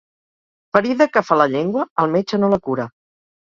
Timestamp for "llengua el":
1.51-2.11